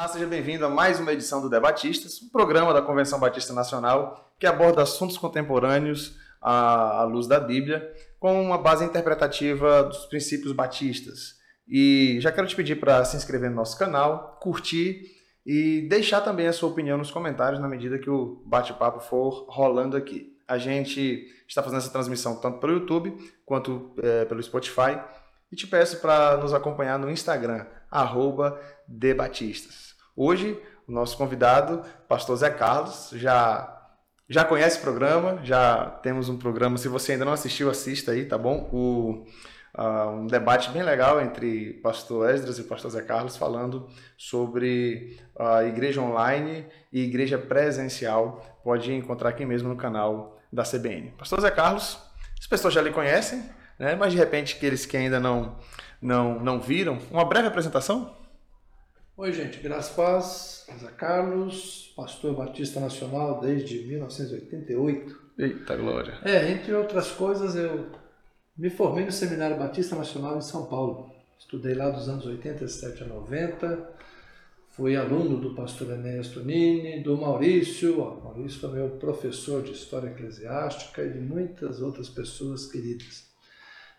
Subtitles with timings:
[0.00, 4.32] Olá, seja bem-vindo a mais uma edição do Debatistas, um programa da Convenção Batista Nacional
[4.38, 7.86] que aborda assuntos contemporâneos à luz da Bíblia,
[8.18, 11.34] com uma base interpretativa dos princípios batistas.
[11.68, 15.02] E já quero te pedir para se inscrever no nosso canal, curtir
[15.44, 19.98] e deixar também a sua opinião nos comentários na medida que o bate-papo for rolando
[19.98, 20.34] aqui.
[20.48, 23.14] A gente está fazendo essa transmissão tanto pelo YouTube
[23.44, 24.98] quanto é, pelo Spotify
[25.52, 27.66] e te peço para nos acompanhar no Instagram,
[28.88, 29.89] debatistas.
[30.22, 33.74] Hoje, o nosso convidado, pastor Zé Carlos, já
[34.28, 38.26] já conhece o programa, já temos um programa, se você ainda não assistiu, assista aí,
[38.26, 38.68] tá bom?
[38.70, 39.24] O,
[39.78, 43.88] uh, um debate bem legal entre pastor Esdras e pastor Zé Carlos falando
[44.18, 48.60] sobre a igreja online e igreja presencial.
[48.62, 51.14] Pode encontrar aqui mesmo no canal da CBN.
[51.16, 51.98] Pastor Zé Carlos,
[52.38, 53.42] as pessoas já lhe conhecem,
[53.78, 53.96] né?
[53.96, 55.56] mas de repente aqueles que ainda não,
[55.98, 58.19] não, não viram, uma breve apresentação?
[59.20, 65.20] Oi, gente, graças paz, Zé Carlos, pastor batista nacional desde 1988.
[65.38, 66.18] Eita glória!
[66.24, 67.90] É, entre outras coisas, eu
[68.56, 71.12] me formei no Seminário Batista Nacional em São Paulo.
[71.38, 73.90] Estudei lá dos anos 87 a 90.
[74.70, 78.00] Fui aluno do pastor Enéas Tonini, do Maurício.
[78.00, 83.28] O Maurício foi meu professor de História Eclesiástica e de muitas outras pessoas queridas.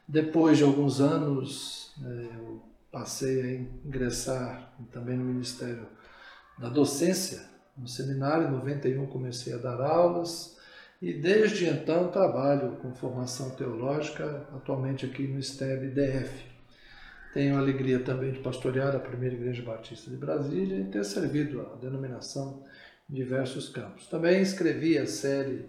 [0.08, 5.88] Depois de alguns anos, é, eu passei a ingressar também no Ministério
[6.58, 7.42] da Docência,
[7.78, 8.48] no seminário.
[8.48, 10.58] Em 91 comecei a dar aulas
[11.02, 16.52] e desde então trabalho com formação teológica, atualmente aqui no STEB DF.
[17.34, 21.62] Tenho a alegria também de pastorear a primeira Igreja Batista de Brasília e ter servido
[21.62, 22.64] a denominação
[23.10, 24.08] em diversos campos.
[24.08, 25.66] Também escrevi a série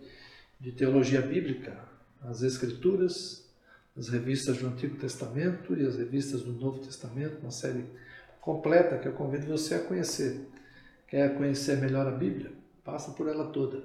[0.61, 1.79] de teologia bíblica,
[2.21, 3.42] as Escrituras,
[3.97, 7.85] as revistas do Antigo Testamento e as revistas do Novo Testamento, uma série
[8.41, 10.49] completa que eu convido você a conhecer.
[11.07, 12.53] Quer conhecer melhor a Bíblia?
[12.85, 13.85] Passa por ela toda.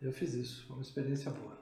[0.00, 1.58] Eu fiz isso, foi uma experiência boa.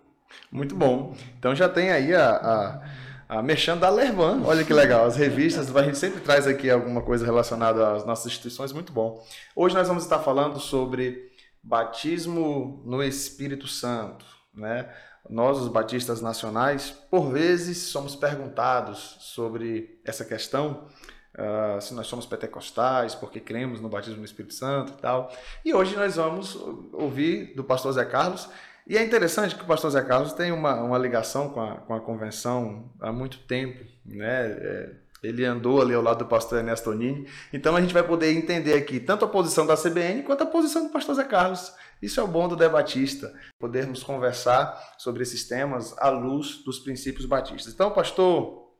[0.50, 1.14] Muito bom.
[1.38, 2.90] Então já tem aí a, a
[3.32, 4.42] a Merchan da Lervan.
[4.44, 8.26] Olha que legal, as revistas, a gente sempre traz aqui alguma coisa relacionada às nossas
[8.26, 9.24] instituições, muito bom.
[9.56, 11.30] Hoje nós vamos estar falando sobre
[11.62, 14.86] batismo no Espírito Santo, né?
[15.28, 20.86] Nós, os batistas nacionais, por vezes somos perguntados sobre essa questão,
[21.34, 25.32] uh, se nós somos pentecostais, porque cremos no batismo no Espírito Santo e tal.
[25.64, 26.56] E hoje nós vamos
[26.92, 28.48] ouvir do pastor Zé Carlos
[28.86, 31.94] e é interessante que o pastor Zé Carlos tem uma, uma ligação com a, com
[31.94, 34.46] a convenção há muito tempo, né?
[34.50, 34.90] É,
[35.22, 37.28] ele andou ali ao lado do pastor Ernesto Tonini.
[37.52, 40.86] Então a gente vai poder entender aqui tanto a posição da CBN quanto a posição
[40.86, 41.72] do pastor Zé Carlos.
[42.00, 47.24] Isso é o bom do debatista, podermos conversar sobre esses temas à luz dos princípios
[47.24, 47.72] batistas.
[47.72, 48.72] Então, pastor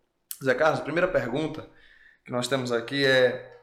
[0.42, 1.69] Zé Carlos, a primeira pergunta
[2.25, 3.60] que nós temos aqui é: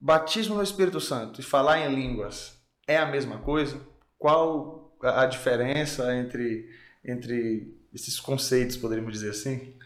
[0.00, 3.80] batismo no Espírito Santo e falar em línguas é a mesma coisa?
[4.18, 6.68] Qual a diferença entre,
[7.04, 9.78] entre esses conceitos, poderíamos dizer assim?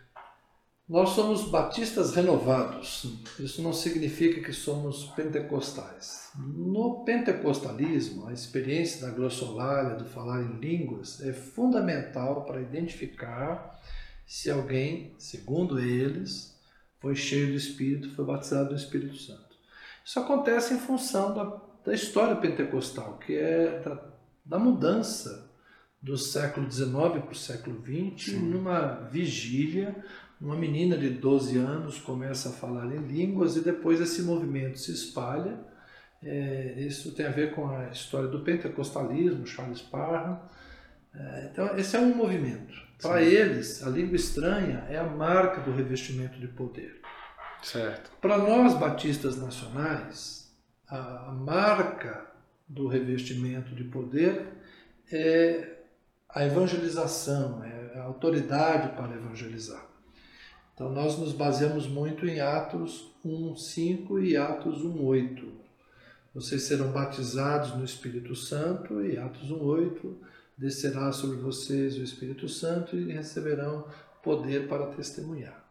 [0.93, 3.07] Nós somos batistas renovados.
[3.41, 6.31] Isso não significa que somos pentecostais.
[6.37, 13.81] No pentecostalismo, a experiência da glossolalia, do falar em línguas, é fundamental para identificar
[14.27, 16.61] se alguém, segundo eles,
[17.01, 19.57] foi cheio do Espírito, foi batizado no Espírito Santo.
[20.05, 23.83] Isso acontece em função da, da história pentecostal, que é
[24.45, 25.51] da mudança
[26.03, 28.39] do século XIX para o século XX, Sim.
[28.41, 30.05] numa vigília,
[30.43, 34.91] uma menina de 12 anos começa a falar em línguas e depois esse movimento se
[34.91, 35.57] espalha.
[36.21, 40.41] É, isso tem a ver com a história do pentecostalismo, Charles Parham.
[41.15, 42.75] É, então, esse é um movimento.
[43.01, 47.01] Para eles, a língua estranha é a marca do revestimento de poder.
[47.63, 48.11] Certo.
[48.21, 50.53] Para nós, batistas nacionais,
[50.89, 52.27] a, a marca
[52.69, 54.49] do revestimento de poder
[55.13, 55.79] é
[56.29, 59.92] a evangelização, é a autoridade para evangelizar.
[60.75, 65.53] Então nós nos baseamos muito em Atos 1:5 e Atos 1:8.
[66.35, 70.17] Vocês serão batizados no Espírito Santo e Atos 1:8
[70.57, 73.87] descerá sobre vocês o Espírito Santo e receberão
[74.23, 75.63] poder para testemunhar.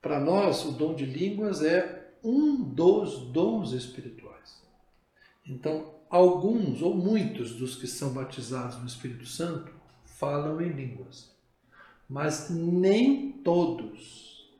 [0.00, 4.62] Para nós, o dom de línguas é um dos dons espirituais.
[5.46, 9.72] Então, alguns ou muitos dos que são batizados no Espírito Santo
[10.04, 11.33] falam em línguas,
[12.08, 14.52] mas nem todos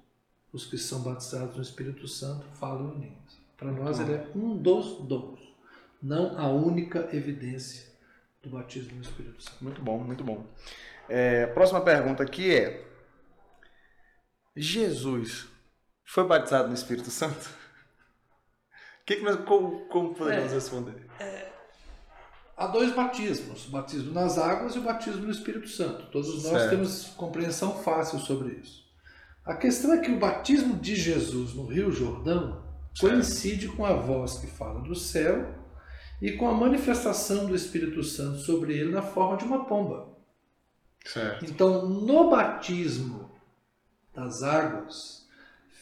[0.53, 3.39] os que são batizados no Espírito Santo falam em línguas.
[3.57, 5.41] Para nós, ele é um dos dons,
[6.03, 7.93] não a única evidência
[8.43, 9.63] do batismo no Espírito Santo.
[9.63, 10.47] Muito bom, muito bom.
[11.09, 12.87] É, próxima pergunta aqui é:
[14.57, 15.49] Jesus
[16.05, 17.51] foi batizado no Espírito Santo?
[19.07, 21.07] que, que nós, como, como podemos é, responder?
[21.19, 21.34] É,
[22.57, 26.07] há dois batismos, o batismo nas águas e o batismo no Espírito Santo.
[26.11, 26.71] Todos nós certo.
[26.71, 28.85] temos compreensão fácil sobre isso.
[29.45, 32.65] A questão é que o batismo de Jesus no Rio Jordão
[32.99, 35.55] coincide com a voz que fala do céu
[36.23, 40.15] e com a manifestação do Espírito Santo sobre ele na forma de uma pomba.
[41.05, 41.45] Certo.
[41.45, 43.31] Então, no batismo
[44.15, 45.29] das águas,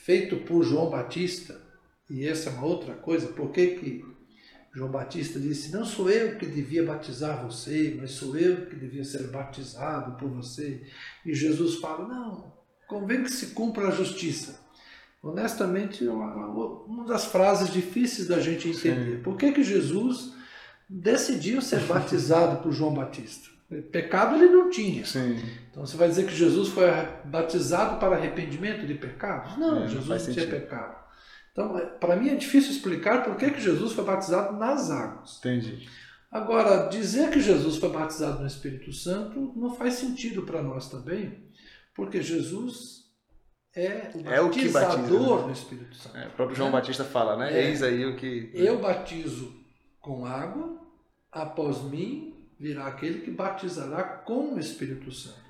[0.03, 1.61] feito por João Batista,
[2.11, 4.12] e essa é uma outra coisa, por que, que
[4.75, 9.05] João Batista disse: Não sou eu que devia batizar você, mas sou eu que devia
[9.05, 10.83] ser batizado por você.
[11.25, 12.53] E Jesus fala: Não,
[12.89, 14.61] convém que se cumpra a justiça.
[15.23, 16.35] Honestamente, uma,
[16.85, 19.19] uma das frases difíceis da gente entender.
[19.19, 19.23] Sim.
[19.23, 20.33] Por que, que Jesus
[20.89, 23.53] decidiu ser batizado por João Batista?
[23.91, 25.05] Pecado ele não tinha.
[25.05, 25.41] Sim.
[25.71, 26.85] Então você vai dizer que Jesus foi
[27.25, 29.57] batizado para arrependimento de pecados?
[29.57, 31.03] Não, é, Jesus não, não tinha pecado.
[31.53, 35.39] Então, é, para mim é difícil explicar por que, que Jesus foi batizado nas águas.
[35.39, 35.89] Entendi.
[36.31, 41.47] Agora, dizer que Jesus foi batizado no Espírito Santo não faz sentido para nós também,
[41.95, 43.03] porque Jesus
[43.75, 45.47] é o é batizador o né?
[45.47, 46.17] do Espírito Santo.
[46.17, 46.73] É, o próprio João é.
[46.73, 47.53] Batista fala, né?
[47.53, 47.69] É.
[47.69, 48.51] Eis aí o que.
[48.55, 49.55] Eu batizo
[50.01, 50.81] com água,
[51.31, 55.43] após mim virá aquele que batizará com o Espírito Santo.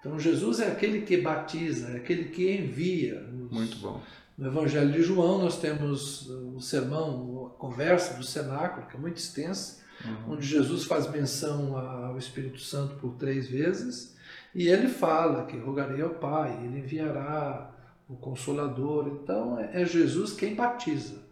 [0.00, 3.20] Então Jesus é aquele que batiza, é aquele que envia.
[3.50, 4.00] Muito bom.
[4.36, 9.16] No Evangelho de João nós temos o sermão, a conversa do cenáculo, que é muito
[9.16, 10.34] extensa, uhum.
[10.34, 14.14] onde Jesus faz menção ao Espírito Santo por três vezes,
[14.54, 17.70] e ele fala que rogarei ao Pai, ele enviará
[18.08, 19.08] o Consolador.
[19.08, 21.24] Então é, é Jesus quem batiza.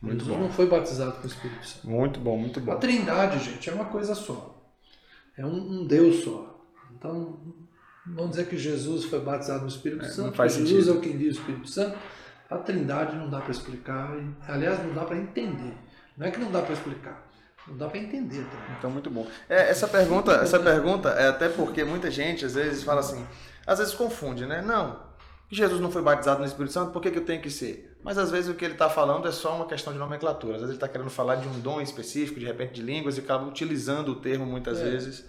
[0.00, 0.42] Muito Jesus bom.
[0.44, 1.88] não foi batizado com o Espírito Santo.
[1.88, 2.72] Muito bom, muito bom.
[2.72, 4.60] A Trindade, gente, é uma coisa só.
[5.36, 6.60] É um, um Deus só.
[6.96, 7.38] Então,
[8.06, 10.36] vamos dizer que Jesus foi batizado no Espírito é, Santo.
[10.36, 10.90] Jesus sentido.
[10.90, 11.96] é o que diz o Espírito Santo.
[12.54, 14.10] A Trindade não dá para explicar.
[14.16, 15.74] E, aliás, não dá para entender.
[16.16, 17.26] Não é que não dá para explicar.
[17.66, 18.76] Não dá para entender também.
[18.78, 19.26] Então, muito bom.
[19.48, 23.24] É, essa pergunta, essa pergunta é até porque muita gente às vezes fala assim,
[23.66, 24.60] às vezes confunde, né?
[24.60, 25.00] Não,
[25.52, 27.94] Jesus não foi batizado no Espírito Santo, por que, que eu tenho que ser?
[28.02, 30.54] Mas às vezes o que ele está falando é só uma questão de nomenclatura.
[30.54, 33.20] Às vezes ele está querendo falar de um dom específico, de repente de línguas, e
[33.20, 34.84] acaba utilizando o termo muitas é.
[34.84, 35.24] vezes.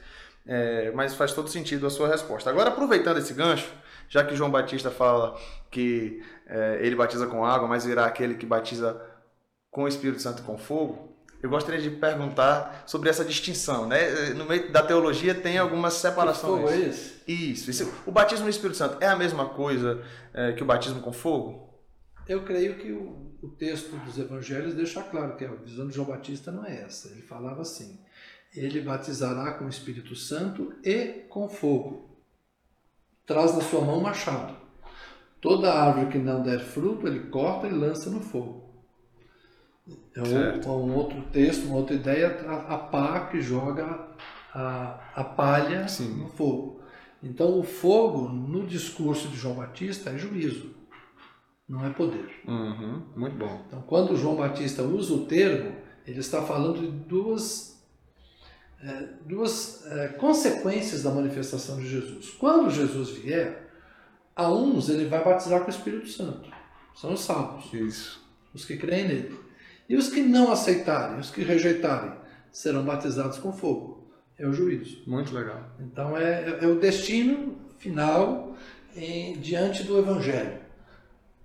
[0.45, 2.49] É, mas faz todo sentido a sua resposta.
[2.49, 3.69] Agora, aproveitando esse gancho,
[4.07, 5.37] já que João Batista fala
[5.69, 9.01] que é, ele batiza com água, mas virá aquele que batiza
[9.71, 11.13] com o Espírito Santo e com fogo,
[11.43, 13.85] eu gostaria de perguntar sobre essa distinção.
[13.85, 14.29] Né?
[14.29, 16.61] No meio da teologia tem algumas separações.
[16.61, 17.21] Fogo é esse?
[17.27, 17.93] Isso, isso.
[18.05, 20.01] O batismo no Espírito Santo é a mesma coisa
[20.33, 21.69] é, que o batismo com fogo?
[22.29, 26.07] Eu creio que o, o, texto dos evangelhos deixa claro que a visão de João
[26.07, 27.09] Batista não é essa.
[27.09, 27.99] Ele falava assim:
[28.55, 32.09] ele batizará com o Espírito Santo e com fogo.
[33.25, 34.62] Traz na sua mão um machado.
[35.43, 38.63] Toda árvore que não der fruto, ele corta e lança no fogo.
[40.15, 44.07] É um, um outro texto, uma outra ideia, a, a pá que joga
[44.53, 46.13] a, a palha Sim.
[46.15, 46.81] no fogo.
[47.21, 50.73] Então, o fogo, no discurso de João Batista, é juízo,
[51.67, 52.41] não é poder.
[52.47, 53.65] Uhum, muito bom.
[53.67, 55.75] Então, quando João Batista usa o termo,
[56.07, 57.85] ele está falando de duas,
[58.81, 62.29] é, duas é, consequências da manifestação de Jesus.
[62.29, 63.72] Quando Jesus vier,
[64.35, 66.49] a uns ele vai batizar com o Espírito Santo.
[66.95, 67.71] São os salvos.
[67.73, 68.21] Isso.
[68.53, 69.39] Os que creem nele.
[69.87, 72.13] E os que não aceitarem, os que rejeitarem,
[72.51, 74.07] serão batizados com fogo.
[74.37, 75.03] É o juízo.
[75.05, 75.71] Muito legal.
[75.79, 78.55] Então é, é o destino final
[78.95, 80.63] em, diante do Evangelho.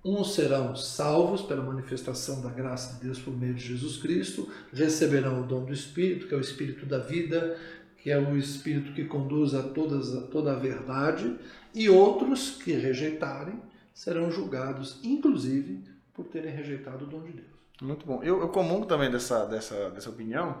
[0.03, 5.41] Uns serão salvos pela manifestação da graça de Deus por meio de Jesus Cristo, receberão
[5.41, 7.57] o dom do Espírito, que é o Espírito da vida,
[8.01, 11.35] que é o Espírito que conduz a, todas, a toda a verdade,
[11.73, 13.61] e outros que rejeitarem
[13.93, 17.47] serão julgados, inclusive, por terem rejeitado o dom de Deus.
[17.81, 18.21] Muito bom.
[18.23, 20.57] Eu, eu comungo também dessa, dessa, dessa opinião,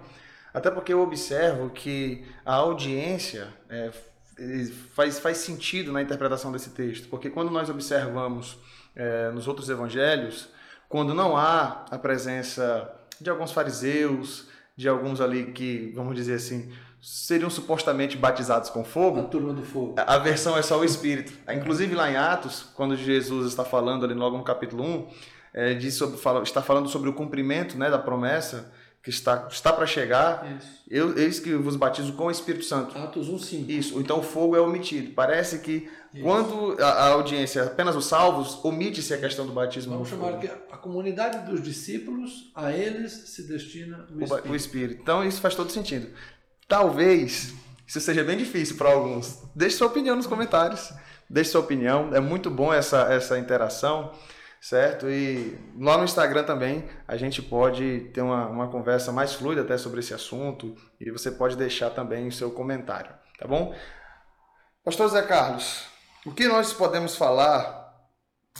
[0.53, 3.91] até porque eu observo que a audiência é,
[4.93, 8.57] faz, faz sentido na interpretação desse texto, porque quando nós observamos
[8.95, 10.49] é, nos outros evangelhos,
[10.87, 16.71] quando não há a presença de alguns fariseus, de alguns ali que, vamos dizer assim,
[17.01, 19.21] seriam supostamente batizados com fogo.
[19.21, 19.95] A turma do fogo.
[19.97, 21.33] A versão é só o Espírito.
[21.51, 25.07] Inclusive lá em Atos, quando Jesus está falando ali logo no capítulo 1,
[25.53, 29.71] é, diz sobre, fala, está falando sobre o cumprimento né, da promessa que está, está
[29.71, 30.45] para chegar.
[30.57, 30.83] Isso.
[30.89, 32.97] Eu, eis que vos batizo com o Espírito Santo.
[32.97, 33.71] Atos 1, 5.
[33.71, 33.99] Isso.
[33.99, 35.13] Então o fogo é omitido.
[35.13, 36.21] Parece que Isso.
[36.21, 39.93] quando a, a, audiência, apenas os salvos, omite-se a questão do batismo.
[39.93, 40.39] Vamos chamar fogo.
[40.41, 44.47] que a comunidade dos discípulos, a eles se destina o Espírito.
[44.47, 45.01] O, o Espírito.
[45.01, 46.09] Então isso faz todo sentido.
[46.69, 47.53] Talvez
[47.85, 49.43] isso seja bem difícil para alguns.
[49.53, 50.93] Deixe sua opinião nos comentários.
[51.29, 52.15] Deixe sua opinião.
[52.15, 54.13] É muito bom essa, essa interação.
[54.61, 55.09] certo?
[55.09, 59.77] E lá no Instagram também a gente pode ter uma, uma conversa mais fluida até
[59.77, 63.73] sobre esse assunto e você pode deixar também o seu comentário, tá bom?
[64.83, 65.85] Pastor Zé Carlos,
[66.25, 67.77] o que nós podemos falar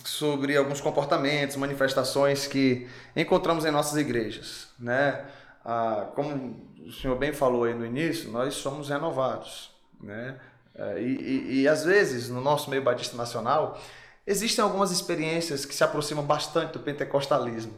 [0.04, 5.26] sobre alguns comportamentos, manifestações que encontramos em nossas igrejas, né?
[5.64, 10.40] Ah, como o senhor bem falou aí no início, nós somos renovados, né?
[10.74, 13.78] É, e, e, e às vezes no nosso meio batista nacional
[14.26, 17.74] existem algumas experiências que se aproximam bastante do pentecostalismo.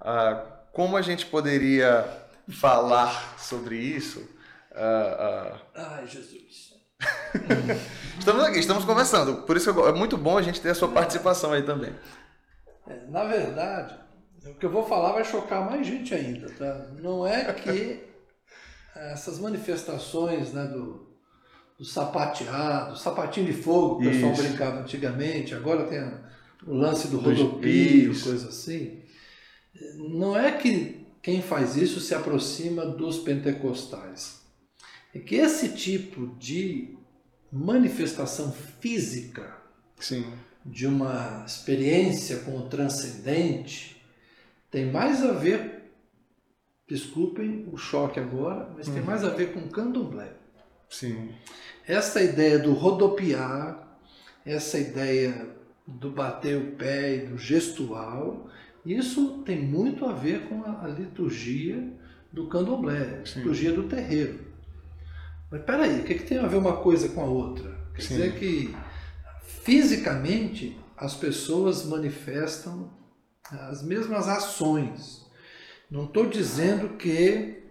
[0.00, 2.06] Ah, como a gente poderia
[2.48, 4.28] falar sobre isso?
[4.74, 5.96] Ah, ah...
[5.96, 6.74] Ai, Jesus.
[8.18, 9.42] estamos aqui, estamos conversando.
[9.42, 11.94] Por isso é muito bom a gente ter a sua participação aí também.
[12.86, 13.94] É, na verdade,
[14.46, 16.90] o que eu vou falar vai chocar mais gente ainda, tá?
[17.00, 18.00] Não é que
[18.94, 21.08] essas manifestações né, do,
[21.78, 26.00] do sapateado, sapatinho de fogo, que o pessoal brincava antigamente, agora tem
[26.66, 29.02] o lance do rodopio, coisa assim.
[29.96, 34.42] Não é que quem faz isso se aproxima dos pentecostais.
[35.14, 36.96] É que esse tipo de
[37.50, 39.56] manifestação física
[39.98, 40.24] Sim.
[40.64, 43.93] de uma experiência com o transcendente
[44.74, 45.84] tem mais a ver,
[46.88, 49.06] desculpem o choque agora, mas tem uhum.
[49.06, 50.32] mais a ver com candomblé.
[50.90, 51.30] Sim.
[51.86, 53.96] Essa ideia do rodopiar,
[54.44, 55.48] essa ideia
[55.86, 58.50] do bater o pé e do gestual,
[58.84, 61.92] isso tem muito a ver com a, a liturgia
[62.32, 64.40] do candomblé, a liturgia do terreiro.
[65.52, 67.78] Mas peraí, o que, que tem a ver uma coisa com a outra?
[67.94, 68.16] Quer Sim.
[68.16, 68.74] dizer que
[69.62, 73.03] fisicamente as pessoas manifestam
[73.50, 75.24] as mesmas ações.
[75.90, 77.62] Não estou dizendo que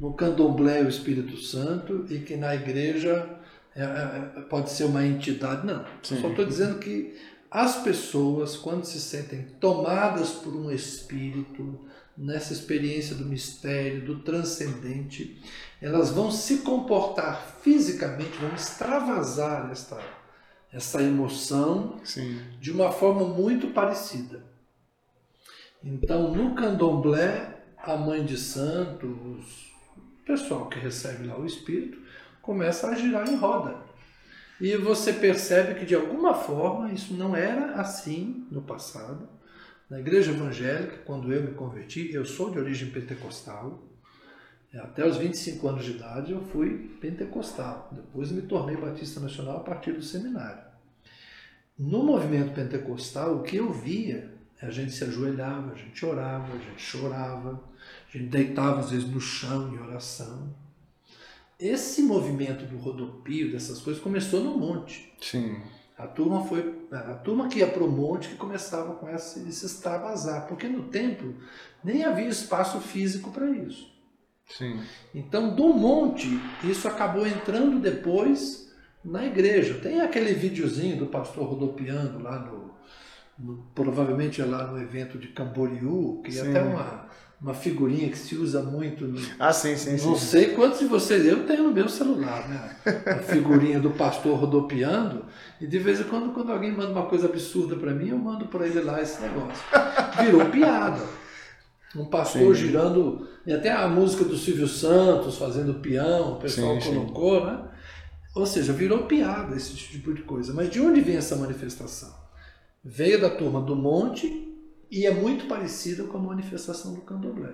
[0.00, 3.38] no candomblé é o Espírito Santo e que na igreja
[3.74, 5.66] é, é, pode ser uma entidade.
[5.66, 5.84] Não.
[6.02, 6.20] Sim.
[6.20, 7.16] Só estou dizendo que
[7.50, 11.78] as pessoas, quando se sentem tomadas por um espírito,
[12.16, 15.40] nessa experiência do mistério, do transcendente,
[15.80, 20.00] elas vão se comportar fisicamente, vão extravasar esta,
[20.72, 22.40] essa emoção Sim.
[22.60, 24.42] de uma forma muito parecida.
[25.82, 29.40] Então, no candomblé, a mãe de santo, o
[30.26, 31.98] pessoal que recebe lá o espírito,
[32.42, 33.76] começa a girar em roda.
[34.60, 39.28] E você percebe que de alguma forma isso não era assim no passado.
[39.88, 43.84] Na igreja evangélica, quando eu me converti, eu sou de origem pentecostal.
[44.74, 47.88] Até os 25 anos de idade eu fui pentecostal.
[47.92, 50.62] Depois me tornei batista nacional a partir do seminário.
[51.78, 56.58] No movimento pentecostal, o que eu via, a gente se ajoelhava, a gente orava, a
[56.58, 57.62] gente chorava,
[58.08, 60.54] a gente deitava às vezes no chão em oração
[61.58, 65.12] esse movimento do rodopio, dessas coisas, começou no monte.
[65.20, 65.60] Sim.
[65.96, 69.66] A turma foi a turma que ia para o monte que começava com esse, esse
[69.66, 71.34] extravasar, porque no templo
[71.82, 73.92] nem havia espaço físico para isso.
[74.46, 74.80] Sim.
[75.12, 76.28] Então, do monte,
[76.62, 78.72] isso acabou entrando depois
[79.04, 79.80] na igreja.
[79.80, 82.67] Tem aquele videozinho do pastor rodopiando lá no, no
[83.74, 87.08] provavelmente é lá no evento de Camboriú, que é até uma
[87.40, 89.06] uma figurinha que se usa muito.
[89.06, 90.26] No, ah, sim, sim, Não sim.
[90.26, 92.76] sei quantos de vocês, eu tenho no meu celular, né?
[93.06, 95.24] A figurinha do pastor rodopiando,
[95.60, 98.46] e de vez em quando, quando alguém manda uma coisa absurda para mim, eu mando
[98.46, 99.64] para ele lá esse negócio.
[100.20, 101.02] Virou piada.
[101.96, 102.66] Um pastor sim.
[102.66, 107.46] girando, e até a música do Silvio Santos fazendo peão, o pessoal sim, colocou, sim.
[107.46, 107.60] né?
[108.34, 110.52] Ou seja, virou piada esse tipo de coisa.
[110.52, 112.12] Mas de onde vem essa manifestação?
[112.84, 114.54] Veio da turma do monte
[114.90, 117.52] e é muito parecida com a manifestação do candomblé.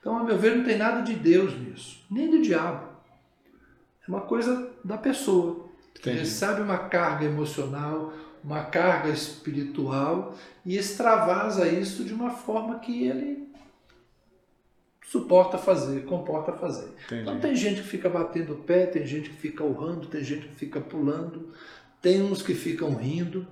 [0.00, 2.88] Então, a meu ver, não tem nada de Deus nisso, nem do diabo.
[4.06, 5.70] É uma coisa da pessoa.
[5.94, 8.12] Que recebe uma carga emocional,
[8.42, 10.34] uma carga espiritual
[10.66, 13.48] e extravasa isso de uma forma que ele
[15.06, 16.88] suporta fazer, comporta fazer.
[17.04, 17.22] Entendi.
[17.22, 20.48] Então tem gente que fica batendo o pé, tem gente que fica urrando, tem gente
[20.48, 21.52] que fica pulando,
[22.00, 23.46] tem uns que ficam rindo.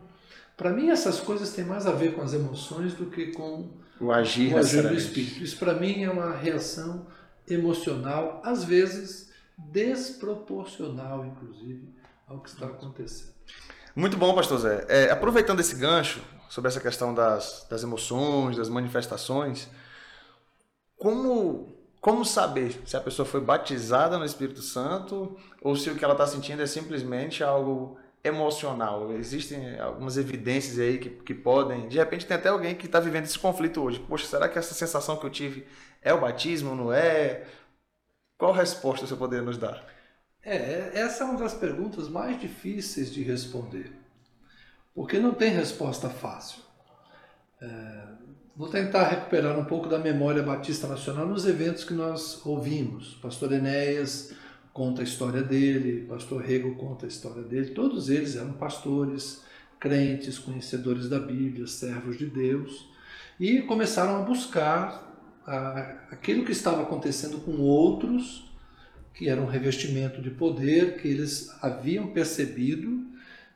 [0.60, 4.12] Para mim, essas coisas têm mais a ver com as emoções do que com o
[4.12, 5.42] agir, o agir do espírito.
[5.42, 7.06] Isso, para mim, é uma reação
[7.48, 11.88] emocional, às vezes desproporcional, inclusive,
[12.28, 13.32] ao que está acontecendo.
[13.96, 14.86] Muito bom, pastor Zé.
[14.90, 19.66] É, aproveitando esse gancho sobre essa questão das, das emoções, das manifestações,
[20.98, 26.04] como, como saber se a pessoa foi batizada no Espírito Santo ou se o que
[26.04, 29.12] ela está sentindo é simplesmente algo emocional.
[29.12, 31.88] Existem algumas evidências aí que, que podem.
[31.88, 33.98] De repente, tem até alguém que está vivendo esse conflito hoje.
[34.00, 35.66] Poxa, será que essa sensação que eu tive
[36.02, 37.46] é o batismo, não é?
[38.36, 39.84] Qual resposta você poderia nos dar?
[40.42, 43.92] É, essa é uma das perguntas mais difíceis de responder.
[44.94, 46.62] Porque não tem resposta fácil.
[47.60, 48.02] É,
[48.56, 53.14] vou tentar recuperar um pouco da memória batista nacional nos eventos que nós ouvimos.
[53.16, 54.34] Pastor Enéas
[54.72, 57.70] conta a história dele, pastor Rego conta a história dele.
[57.70, 59.42] Todos eles eram pastores,
[59.78, 62.88] crentes, conhecedores da Bíblia, servos de Deus,
[63.38, 65.08] e começaram a buscar
[66.10, 68.48] aquilo que estava acontecendo com outros,
[69.14, 73.08] que era um revestimento de poder que eles haviam percebido,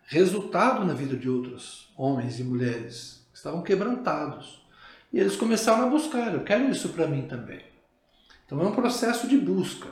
[0.07, 4.63] resultado na vida de outros homens e mulheres, que estavam quebrantados.
[5.13, 7.61] E eles começaram a buscar, eu quero isso para mim também.
[8.45, 9.89] Então é um processo de busca.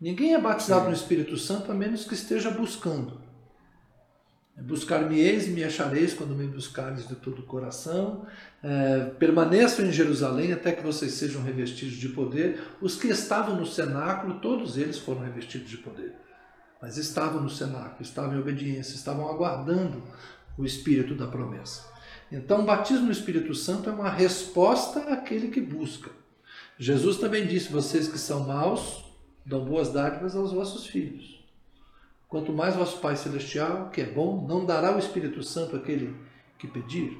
[0.00, 0.88] Ninguém é batizado Sim.
[0.88, 3.20] no Espírito Santo a menos que esteja buscando.
[4.56, 8.26] Buscar-me-eis e me achareis quando me buscares de todo o coração.
[8.62, 12.60] É, permaneçam em Jerusalém até que vocês sejam revestidos de poder.
[12.80, 16.14] Os que estavam no cenáculo, todos eles foram revestidos de poder.
[16.80, 20.02] Mas estavam no cenáculo, estavam em obediência, estavam aguardando
[20.56, 21.90] o Espírito da promessa.
[22.30, 26.10] Então, o batismo no Espírito Santo é uma resposta àquele que busca.
[26.78, 29.09] Jesus também disse: Vocês que são maus,
[29.44, 31.40] dão boas dádivas aos vossos filhos.
[32.28, 36.14] Quanto mais vosso Pai Celestial, que é bom, não dará o Espírito Santo àquele
[36.58, 37.18] que pedir.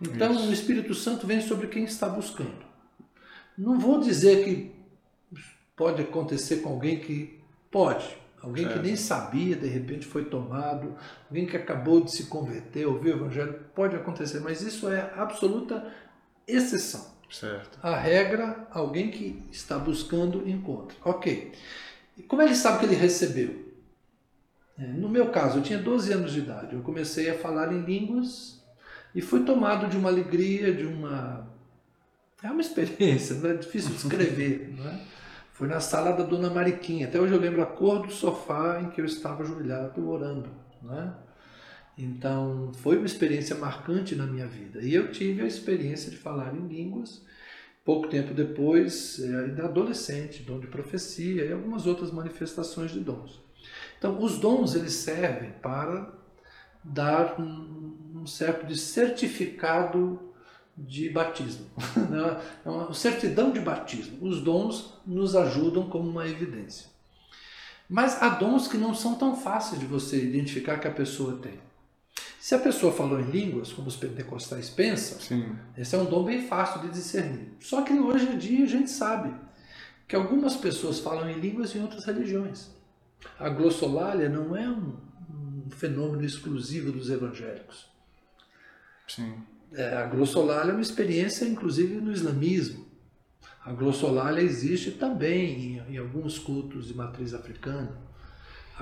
[0.00, 0.48] Então, Isso.
[0.48, 2.64] o Espírito Santo vem sobre quem está buscando.
[3.56, 4.72] Não vou dizer que
[5.76, 8.22] pode acontecer com alguém que pode.
[8.40, 10.96] Alguém que nem sabia, de repente foi tomado,
[11.28, 15.92] alguém que acabou de se converter, ouviu o Evangelho, pode acontecer, mas isso é absoluta
[16.46, 17.12] exceção.
[17.32, 17.78] Certo.
[17.82, 20.96] A regra, alguém que está buscando encontra.
[21.04, 21.52] Ok.
[22.16, 23.72] E como ele sabe que ele recebeu?
[24.78, 26.74] É, no meu caso, eu tinha 12 anos de idade.
[26.74, 28.62] Eu comecei a falar em línguas
[29.14, 31.50] e fui tomado de uma alegria, de uma.
[32.42, 34.74] É uma experiência, não é difícil descrever.
[34.76, 35.00] não é?
[35.52, 37.06] Foi na sala da dona Mariquinha.
[37.06, 40.50] Até hoje eu lembro a cor do sofá em que eu estava ajoelhado orando.
[40.82, 41.12] Não é?
[42.02, 44.80] Então, foi uma experiência marcante na minha vida.
[44.82, 47.24] E eu tive a experiência de falar em línguas.
[47.84, 53.40] Pouco tempo depois, é, ainda adolescente, dom de profecia e algumas outras manifestações de dons.
[53.98, 56.12] Então, os dons eles servem para
[56.82, 60.18] dar um, um certo de certificado
[60.76, 61.66] de batismo,
[62.10, 62.40] né?
[62.64, 64.26] é uma certidão de batismo.
[64.26, 66.88] Os dons nos ajudam como uma evidência.
[67.88, 71.60] Mas há dons que não são tão fáceis de você identificar que a pessoa tem.
[72.42, 75.56] Se a pessoa falou em línguas, como os pentecostais pensam, Sim.
[75.78, 77.52] esse é um dom bem fácil de discernir.
[77.60, 79.32] Só que hoje em dia a gente sabe
[80.08, 82.68] que algumas pessoas falam em línguas em outras religiões.
[83.38, 84.96] A glossolalia não é um,
[85.30, 87.88] um fenômeno exclusivo dos evangélicos.
[89.06, 89.34] Sim.
[89.72, 92.88] É, a glossolalia é uma experiência, inclusive, no islamismo.
[93.64, 97.96] A glossolalia existe também em, em alguns cultos de matriz africana.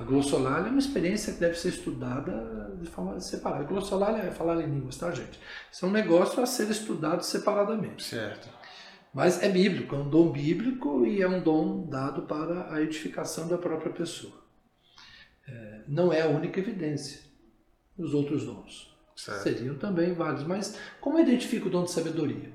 [0.00, 3.64] A glossolalia é uma experiência que deve ser estudada de forma separada.
[3.64, 5.38] A glossolalia é falar em línguas, tá, gente?
[5.70, 8.02] Isso é um negócio a ser estudado separadamente.
[8.02, 8.48] Certo.
[9.12, 13.46] Mas é bíblico, é um dom bíblico e é um dom dado para a edificação
[13.46, 14.32] da própria pessoa.
[15.46, 17.20] É, não é a única evidência.
[17.98, 19.42] Os outros dons certo.
[19.42, 20.44] seriam também válidos.
[20.44, 22.50] Mas como eu identifico o dom de sabedoria?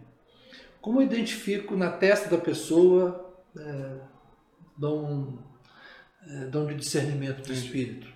[0.81, 3.99] Como eu identifico na testa da pessoa é,
[4.75, 5.37] dom,
[6.27, 8.07] é, dom de discernimento do Espírito?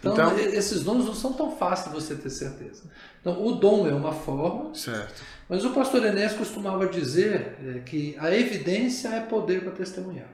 [0.00, 2.82] Então, então, esses dons não são tão fáceis de você ter certeza.
[3.20, 5.22] Então, o dom é uma forma, certo.
[5.48, 10.28] mas o pastor Enéas costumava dizer é, que a evidência é poder para testemunhar.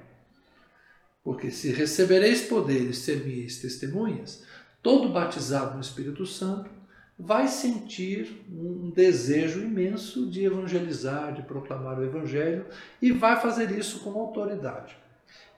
[1.22, 4.42] Porque se recebereis poder e sermieis testemunhas,
[4.82, 6.70] todo batizado no Espírito Santo
[7.18, 12.66] vai sentir um desejo imenso de evangelizar, de proclamar o Evangelho
[13.02, 14.96] e vai fazer isso com autoridade.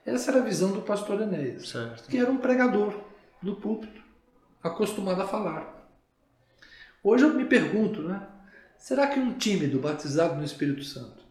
[0.05, 2.09] Essa era a visão do pastor Enéas, certo.
[2.09, 2.99] que era um pregador
[3.43, 4.03] do púlpito,
[4.63, 5.89] acostumado a falar.
[7.03, 8.27] Hoje eu me pergunto, né?
[8.77, 11.23] Será que um tímido batizado no Espírito Santo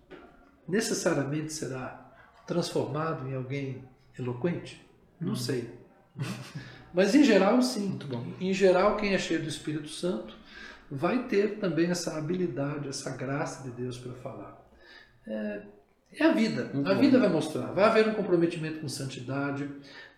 [0.68, 2.14] necessariamente será
[2.46, 3.84] transformado em alguém
[4.18, 4.88] eloquente?
[5.20, 5.36] Não hum.
[5.36, 5.74] sei.
[6.94, 7.98] Mas em geral, sim.
[8.40, 10.36] Em geral, quem é cheio do Espírito Santo
[10.90, 14.60] vai ter também essa habilidade, essa graça de Deus para falar.
[15.28, 15.62] É,
[16.12, 16.70] é, a vida.
[16.74, 17.02] Muito a bom.
[17.02, 17.68] vida vai mostrar.
[17.74, 19.70] Vai haver um comprometimento com santidade,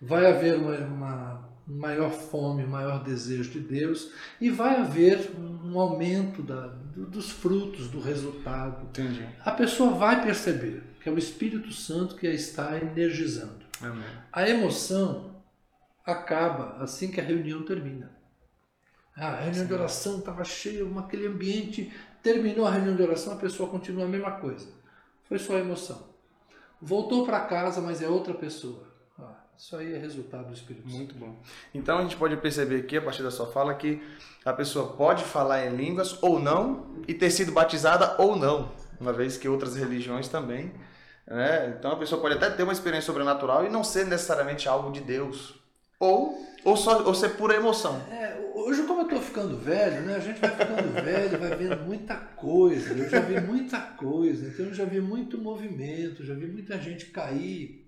[0.02, 6.42] vai haver uma, uma maior fome, maior desejo de Deus e vai haver um aumento
[6.42, 8.86] da, dos frutos, do resultado.
[8.88, 9.26] Entendi.
[9.44, 13.66] A pessoa vai perceber que é o Espírito Santo que a está energizando.
[13.82, 14.04] Amém.
[14.32, 15.42] A emoção
[16.06, 18.12] acaba assim que a reunião termina.
[19.16, 19.68] Ah, a reunião Sim.
[19.68, 21.92] de oração estava cheia, aquele ambiente,
[22.24, 24.68] terminou a reunião de oração, a pessoa continua a mesma coisa.
[25.32, 26.10] Foi só emoção.
[26.82, 28.84] Voltou para casa, mas é outra pessoa
[29.58, 30.86] Isso aí é resultado do Espírito.
[30.90, 31.42] Muito bom.
[31.74, 34.04] Então a gente pode perceber aqui, a partir da sua fala, que
[34.44, 39.14] a pessoa pode falar em línguas ou não e ter sido batizada ou não, uma
[39.14, 40.74] vez que outras religiões também.
[41.26, 41.76] Né?
[41.80, 45.00] Então a pessoa pode até ter uma experiência sobrenatural e não ser necessariamente algo de
[45.00, 45.61] Deus.
[46.02, 46.36] Ou,
[46.66, 48.02] ou, só, ou ser pura emoção.
[48.10, 50.16] É, hoje, como eu estou ficando velho, né?
[50.16, 52.92] a gente vai ficando velho, vai vendo muita coisa.
[52.92, 57.06] Eu já vi muita coisa, então eu já vi muito movimento, já vi muita gente
[57.06, 57.81] cair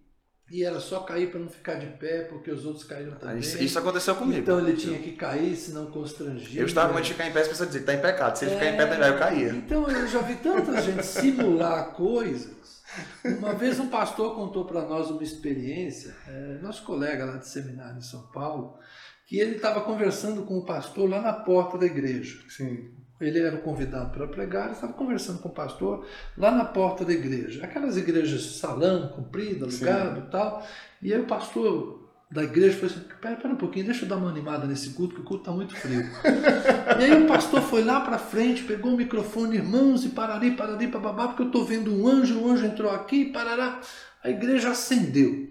[0.53, 3.39] e era só cair para não ficar de pé, porque os outros caíram também.
[3.39, 4.39] Isso, isso aconteceu comigo.
[4.39, 6.61] Então ele tinha que cair, senão constrangia.
[6.61, 8.35] Eu estava muito de ficar em pé, as pessoas diziam, está em pecado.
[8.35, 8.59] Se ele é...
[8.59, 9.49] ficar em pé, tá eu caía.
[9.49, 12.83] Então eu já vi tanta gente simular coisas.
[13.25, 17.97] Uma vez um pastor contou para nós uma experiência, é, nosso colega lá de seminário
[17.97, 18.77] em São Paulo,
[19.25, 22.39] que ele estava conversando com o pastor lá na porta da igreja.
[22.47, 22.91] Sim.
[23.27, 26.05] Ele era convidado para pregar, estava conversando com o pastor
[26.37, 27.63] lá na porta da igreja.
[27.63, 30.65] Aquelas igrejas salão, comprido, alugado e tal.
[31.01, 34.17] E aí o pastor da igreja falou assim: pera, pera um pouquinho, deixa eu dar
[34.17, 36.01] uma animada nesse culto, porque o culto está muito frio.
[36.99, 40.87] e aí o pastor foi lá para frente, pegou o microfone, irmãos, e parari, parari,
[40.87, 43.79] bababá, porque eu estou vendo um anjo, o um anjo entrou aqui, parará.
[44.23, 45.49] A igreja acendeu.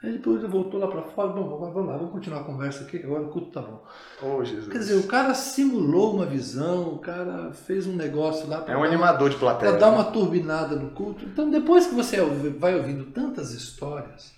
[0.00, 2.98] Aí depois ele voltou lá para fora, bom, vamos lá, vamos continuar a conversa aqui,
[2.98, 3.84] agora o culto tá bom.
[4.22, 4.68] Oh, Jesus.
[4.68, 8.74] Quer dizer, o cara simulou uma visão, o cara fez um negócio lá para.
[8.74, 9.72] É um animador de plateia.
[9.72, 11.24] Para dar uma turbinada no culto.
[11.24, 14.32] Então, depois que você vai ouvindo tantas histórias,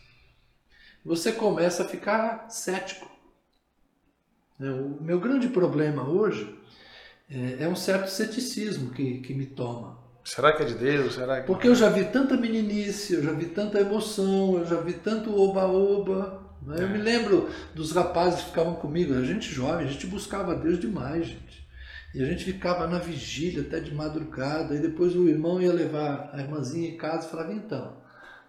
[1.05, 3.11] você começa a ficar cético.
[4.59, 6.59] Né, o meu grande problema hoje
[7.31, 10.00] é, é um certo ceticismo que, que me toma.
[10.25, 11.15] Será que é de Deus?
[11.15, 11.47] Será que...
[11.47, 15.35] Porque eu já vi tanta meninice, eu já vi tanta emoção, eu já vi tanto
[15.35, 16.43] oba-oba.
[16.63, 16.77] Né?
[16.83, 20.79] Eu me lembro dos rapazes que ficavam comigo, a gente jovem, a gente buscava Deus
[20.79, 21.69] demais, gente.
[22.15, 26.31] E a gente ficava na vigília até de madrugada, e depois o irmão ia levar
[26.33, 27.97] a irmãzinha em casa e falava, então,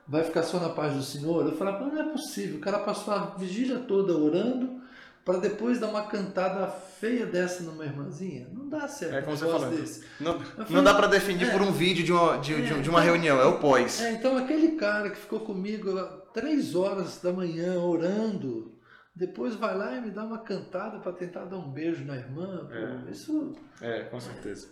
[0.08, 1.46] vai ficar só na paz do Senhor?
[1.46, 4.81] Eu falava, não é possível, o cara passou a vigília toda orando,
[5.24, 8.48] para depois dar uma cantada feia dessa numa irmãzinha.
[8.52, 9.16] Não dá certo.
[9.16, 9.70] É como você falou.
[9.70, 10.04] Desse.
[10.20, 12.90] Não, falei, não dá para definir é, por um vídeo de uma, de, é, de
[12.90, 14.02] uma então, reunião, é o pós.
[14.02, 15.94] É, então aquele cara que ficou comigo
[16.34, 18.76] três horas da manhã orando,
[19.16, 22.68] depois vai lá e me dá uma cantada para tentar dar um beijo na irmã.
[22.68, 22.74] Pô,
[23.08, 23.12] é.
[23.12, 23.56] Isso.
[23.80, 24.70] É, com certeza.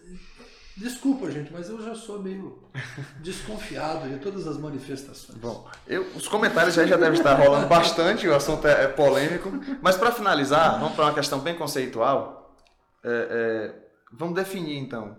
[0.77, 2.63] Desculpa, gente, mas eu já sou meio
[3.21, 5.37] desconfiado de todas as manifestações.
[5.37, 9.51] Bom, eu, os comentários já, já devem estar rolando bastante, o assunto é, é polêmico.
[9.81, 12.55] Mas para finalizar, vamos para uma questão bem conceitual.
[13.03, 15.17] É, é, vamos definir então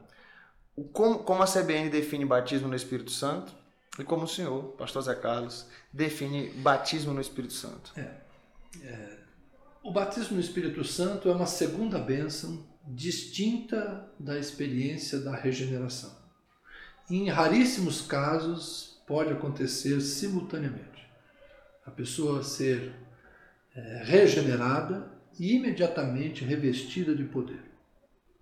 [0.93, 3.53] como, como a CBN define batismo no Espírito Santo
[3.99, 7.93] e como o senhor, pastor Zé Carlos, define batismo no Espírito Santo.
[7.97, 8.11] É,
[8.83, 9.19] é,
[9.83, 16.14] o batismo no Espírito Santo é uma segunda bênção distinta da experiência da regeneração.
[17.09, 21.09] Em raríssimos casos, pode acontecer simultaneamente.
[21.85, 22.93] A pessoa ser
[23.75, 27.62] é, regenerada e imediatamente revestida de poder.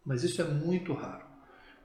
[0.05, 1.28] Mas isso é muito raro.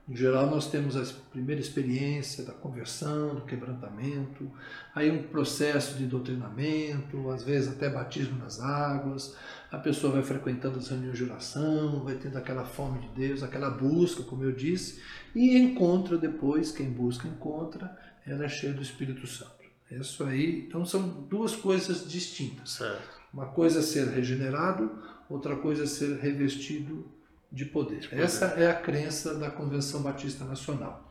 [0.06, 4.50] Em geral, nós temos a primeira experiência da conversão, do quebrantamento,
[4.94, 9.34] aí um processo de doutrinamento, às vezes até batismo nas águas,
[9.70, 13.70] a pessoa vai frequentando as reuniões de oração, vai tendo aquela fome de Deus, aquela
[13.70, 15.00] busca, como eu disse,
[15.34, 19.64] e encontra depois, quem busca encontra, ela é cheia do Espírito Santo.
[19.90, 22.72] Isso aí, então são duas coisas distintas.
[22.72, 23.22] Certo.
[23.32, 24.90] Uma coisa é ser regenerado,
[25.30, 27.13] outra coisa é ser revestido
[27.54, 28.00] de poder.
[28.00, 28.22] de poder.
[28.22, 31.08] Essa é a crença da Convenção Batista Nacional.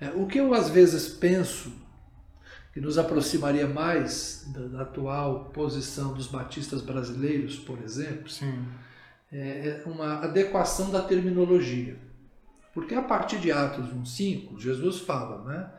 [0.00, 1.72] É, o que eu às vezes penso
[2.72, 8.30] que nos aproximaria mais da, atual posição dos batistas brasileiros, por exemplo,
[9.32, 11.96] é, é uma adequação da terminologia.
[12.74, 15.72] Porque a partir de Atos 1,5, Jesus fala, né?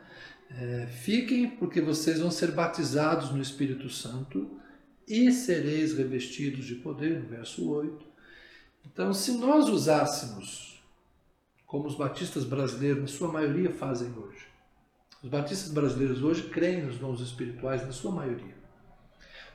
[0.50, 4.58] É, Fiquem porque vocês vão ser batizados no Espírito Santo
[5.06, 8.07] e sereis revestidos de poder, no verso 8.
[8.92, 10.82] Então, se nós usássemos,
[11.66, 14.46] como os batistas brasileiros, na sua maioria fazem hoje,
[15.22, 18.56] os batistas brasileiros hoje creem nos dons espirituais, na sua maioria.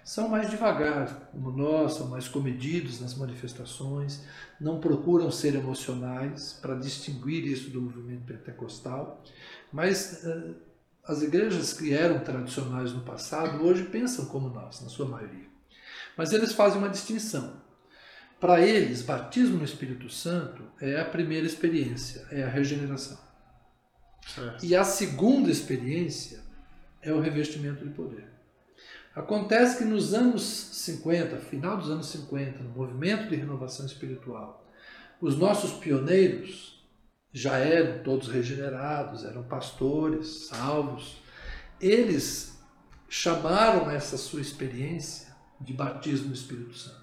[0.04, 4.22] São mais devagar, como nós, são mais comedidos nas manifestações,
[4.60, 9.24] não procuram ser emocionais para distinguir isso do movimento pentecostal,
[9.72, 10.56] mas uh,
[11.06, 15.48] as igrejas que eram tradicionais no passado hoje pensam como nós, na sua maioria.
[16.18, 17.63] Mas eles fazem uma distinção.
[18.44, 23.18] Para eles, batismo no Espírito Santo é a primeira experiência, é a regeneração.
[24.28, 24.66] Certo.
[24.66, 26.42] E a segunda experiência
[27.02, 28.28] é o revestimento de poder.
[29.16, 34.70] Acontece que nos anos 50, final dos anos 50, no movimento de renovação espiritual,
[35.22, 36.86] os nossos pioneiros
[37.32, 41.24] já eram todos regenerados, eram pastores, salvos.
[41.80, 42.62] Eles
[43.08, 47.03] chamaram essa sua experiência de batismo no Espírito Santo.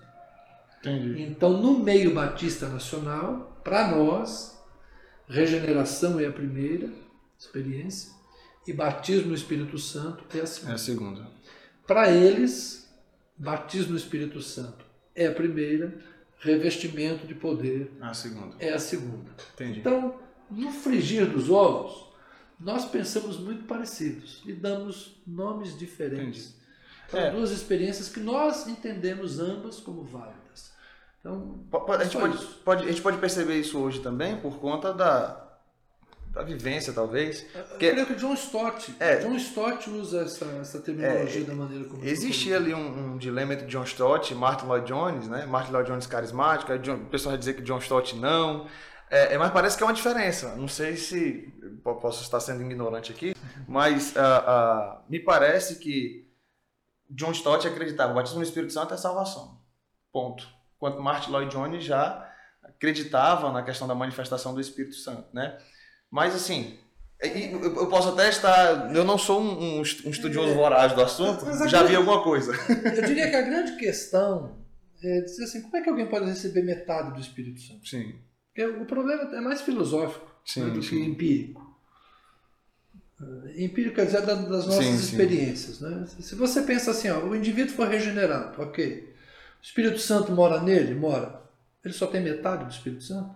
[0.81, 1.23] Entendi.
[1.23, 4.59] Então, no meio batista nacional, para nós,
[5.29, 6.91] regeneração é a primeira
[7.39, 8.13] experiência
[8.67, 10.75] e batismo no Espírito Santo é a É segunda.
[10.75, 11.31] a segunda.
[11.87, 12.89] Para eles,
[13.37, 15.99] batismo no Espírito Santo é a primeira,
[16.39, 18.57] revestimento de poder É a segunda.
[18.59, 19.31] é a segunda.
[19.55, 19.81] Entendi.
[19.81, 20.19] Então,
[20.51, 22.09] no frigir dos ovos,
[22.59, 26.55] nós pensamos muito parecidos e damos nomes diferentes
[27.11, 27.31] para É.
[27.31, 30.40] duas experiências que nós entendemos ambas como válidas.
[31.21, 34.93] Então, A gente, Só pode, pode- a gente pode perceber isso hoje também por conta
[34.95, 35.49] da,
[36.33, 37.45] da vivência, talvez.
[37.55, 39.17] eu Porque creio que John Stott, É.
[39.17, 43.67] John Stott usa essa, essa terminologia da maneira como existia ali um, um dilema entre
[43.67, 45.45] John Stott e Martin Lloyd Jones, né?
[45.45, 48.67] Martin Lloyd Jones carismático, John- o pessoal vai dizer que John Stott não.
[49.11, 50.55] É, é, mas parece que é uma diferença.
[50.57, 51.53] Não sei se
[51.85, 53.35] po- posso estar sendo ignorante aqui,
[53.69, 56.31] mas ah, ah, me parece que
[57.11, 59.61] John Stott acreditava que o batismo no Espírito Santo é salvação.
[60.13, 60.49] Ponto.
[60.81, 62.27] Enquanto Martin Lloyd Jones já
[62.63, 65.59] acreditava na questão da manifestação do Espírito Santo, né?
[66.11, 66.79] Mas assim,
[67.21, 68.95] eu posso até estar.
[68.97, 72.53] Eu não sou um, est- estudioso voraz do assunto, já vi grande- alguma coisa.
[72.97, 74.57] Eu diria que a grande questão
[75.03, 77.87] é dizer assim, como é que alguém pode receber metade do Espírito Santo?
[77.87, 78.15] Sim,
[78.49, 81.05] Porque o problema é mais filosófico sim, né, do que sim.
[81.05, 81.71] empírico.
[83.21, 84.95] Eh, Empírico quer dizer da- das nossas sim.
[84.95, 85.81] experiências.
[85.81, 86.07] Né?
[86.21, 89.10] Se você pensa assim, ó, o indivíduo foi regenerado, ok.
[89.61, 90.95] O Espírito Santo mora nele?
[90.95, 91.41] Mora.
[91.85, 93.35] Ele só tem metade do Espírito Santo?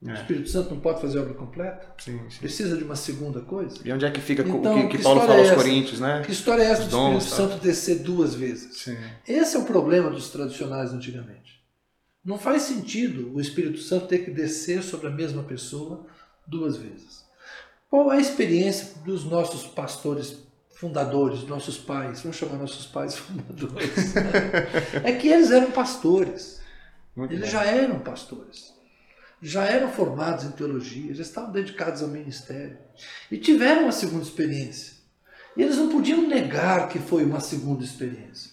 [0.00, 1.92] O É, Espírito Santo não pode fazer obra completa?
[1.98, 2.38] sim, sim.
[2.38, 3.76] Precisa de uma segunda coisa?
[3.84, 5.56] E onde é que fica Então, o que, que que Paulo fala é aos?
[5.62, 6.22] Coríntios, né?
[6.24, 7.36] Que história é essa do Espírito tá?
[7.36, 8.76] Santo descer duas vezes?
[8.76, 8.96] Sim.
[9.26, 11.58] Esse é o problema dos tradicionais antigamente.
[12.24, 16.06] Não faz sentido o Espírito Santo ter que descer sobre a mesma pessoa
[16.46, 17.24] duas vezes.
[17.90, 20.36] Qual é a experiência dos nossos pastores
[20.78, 22.22] fundadores, nossos pais?
[22.22, 24.14] Vamos chamar nossos pais fundadores.
[25.02, 26.60] é que eles eram pastores.
[27.16, 28.72] Muito Eles já eram pastores.
[29.42, 32.78] Já eram formados em teologia, já estavam dedicados ao ministério.
[33.30, 34.94] E tiveram uma segunda experiência.
[35.56, 38.52] E eles não podiam negar que foi uma segunda experiência.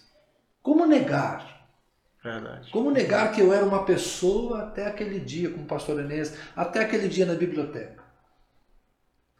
[0.63, 1.69] Como negar?
[2.23, 2.71] Verdade.
[2.71, 6.79] Como negar que eu era uma pessoa até aquele dia, como o pastor Enéas, até
[6.79, 8.03] aquele dia na biblioteca?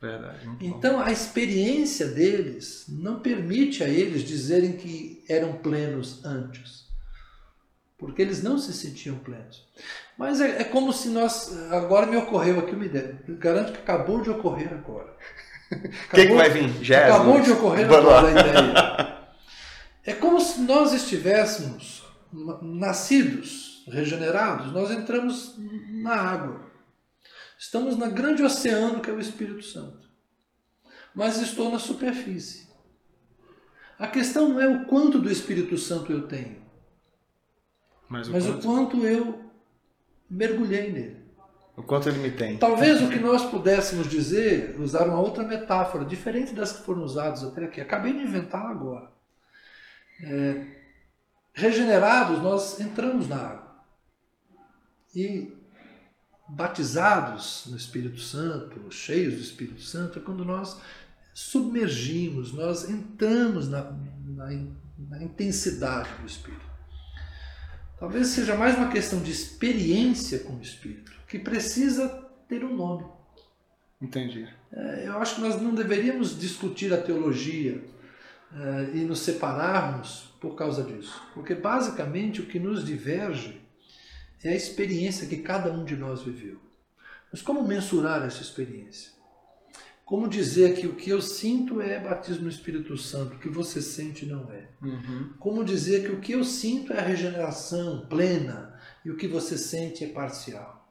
[0.02, 0.46] Verdade.
[0.46, 0.78] Muito bom.
[0.78, 6.86] Então a experiência deles não permite a eles dizerem que eram plenos antes.
[7.98, 9.66] Porque eles não se sentiam plenos.
[10.18, 11.52] Mas é, é como se nós.
[11.72, 13.22] Agora me ocorreu aqui uma ideia.
[13.40, 15.16] Garanto que acabou de ocorrer agora.
[16.12, 16.68] Quem que vai vir?
[16.84, 16.92] Jesus?
[16.92, 19.18] Acabou de ocorrer agora a ideia.
[20.04, 25.56] É como se nós estivéssemos na- nascidos, regenerados, nós entramos
[26.04, 26.66] na água.
[27.66, 30.08] Estamos na grande oceano que é o Espírito Santo.
[31.16, 32.68] Mas estou na superfície.
[33.98, 36.62] A questão não é o quanto do Espírito Santo eu tenho,
[38.08, 39.52] Mas o, mas o quanto, quanto eu
[40.30, 41.26] mergulhei nele.
[41.76, 42.58] o quanto ele me tem.
[42.58, 47.44] Talvez o que nós pudéssemos dizer, usar uma outra metáfora, diferente das que foram usadas
[47.44, 47.82] até aqui.
[47.82, 49.12] Acabei de inventá-la agora.
[50.22, 50.68] É,
[51.52, 53.86] regenerados, nós entramos na água.
[55.16, 55.65] E
[56.48, 60.80] batizados no Espírito Santo, cheios do Espírito Santo, é quando nós
[61.34, 63.92] submergimos, nós entramos na,
[64.26, 64.50] na,
[64.98, 66.66] na intensidade do Espírito.
[68.00, 72.08] Talvez seja mais uma questão de experiência com o Espírito, que precisa
[72.48, 73.06] ter um nome.
[74.02, 74.48] Entendi.
[74.72, 77.84] É, Eu acho que nós não deveríamos discutir a teologia
[78.54, 81.22] eh, e nos separarmos por causa disso.
[81.34, 83.62] Porque basicamente o que nos diverge
[84.48, 86.60] é a experiência que cada um de nós viveu.
[87.32, 89.12] Mas como mensurar essa experiência?
[90.06, 93.82] Como dizer que o que eu sinto é batismo no Espírito Santo, o que você
[93.82, 94.68] sente não é?
[94.82, 95.34] Uhum.
[95.40, 99.58] Como dizer que o que eu sinto é a regeneração plena e o que você
[99.58, 100.88] sente é parcial?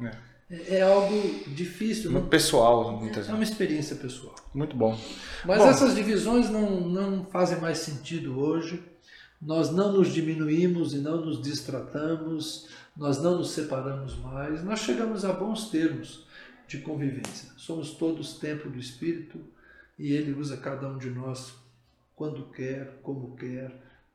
[0.00, 0.34] É.
[0.50, 1.14] É, é algo
[1.48, 4.34] difícil, Muito não- pessoal, muitas é uma experiência pessoal.
[4.54, 4.96] Muito bom.
[5.44, 5.68] Mas Bom.
[5.68, 8.82] essas divisões não, não fazem mais sentido hoje.
[9.44, 14.64] Nós não nos diminuímos e não nos distratamos, nós não nos separamos mais.
[14.64, 16.26] Nós chegamos a bons termos
[16.66, 17.50] de convivência.
[17.56, 19.38] Somos todos templo do Espírito
[19.98, 21.52] e Ele usa cada um de nós
[22.16, 23.70] quando quer, como quer,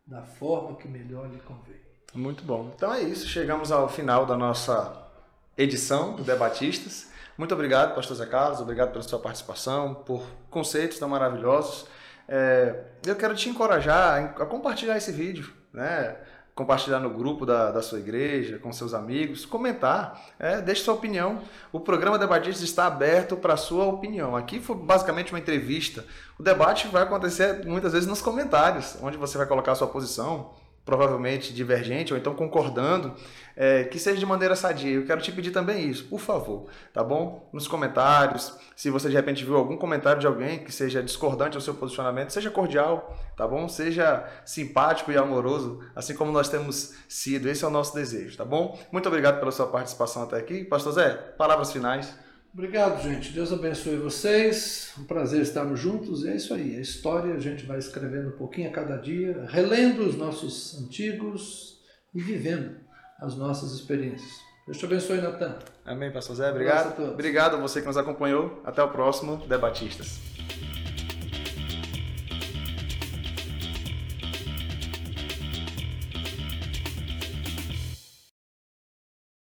[0.05, 1.79] da forma que melhor lhe convém.
[2.15, 2.71] Muito bom.
[2.75, 3.27] Então é isso.
[3.27, 5.07] Chegamos ao final da nossa
[5.55, 7.07] edição do Debatistas.
[7.37, 8.59] Muito obrigado, pastor Zé Carlos.
[8.59, 11.85] Obrigado pela sua participação, por conceitos tão maravilhosos.
[12.31, 12.75] É,
[13.07, 16.15] eu quero te encorajar a compartilhar esse vídeo, né?
[16.53, 21.41] Compartilhar no grupo da, da sua igreja, com seus amigos, comentar, é, deixe sua opinião.
[21.71, 24.35] O programa Debatistas está aberto para a sua opinião.
[24.35, 26.05] Aqui foi basicamente uma entrevista.
[26.37, 30.51] O debate vai acontecer muitas vezes nos comentários, onde você vai colocar a sua posição,
[30.89, 33.13] provavelmente divergente, ou então concordando,
[33.55, 34.95] é, que seja de maneira sadia.
[34.95, 37.47] Eu quero te pedir também isso, por favor, tá bom?
[37.53, 41.61] Nos comentários, se você de repente viu algum comentário de alguém que seja discordante ao
[41.61, 43.69] seu posicionamento, seja cordial, tá bom?
[43.69, 47.47] Seja simpático e amoroso, assim como nós temos sido.
[47.47, 48.79] Esse é o nosso desejo, tá bom?
[48.91, 50.63] Muito obrigado pela sua participação até aqui.
[50.63, 52.17] Pastor Zé, palavras finais.
[52.59, 53.31] Obrigado, gente.
[53.31, 54.91] Deus abençoe vocês.
[54.99, 56.25] Um prazer estarmos juntos.
[56.25, 56.75] E é isso aí.
[56.75, 61.79] A história a gente vai escrevendo um pouquinho a cada dia, relendo os nossos antigos
[62.13, 62.75] e vivendo
[63.17, 64.29] as nossas experiências.
[64.65, 65.57] Deus te abençoe, Natan.
[65.85, 66.51] Amém, pastor Zé.
[66.51, 67.01] Obrigado.
[67.01, 68.61] Um obrigado a você que nos acompanhou.
[68.65, 70.28] Até o próximo Debatistas.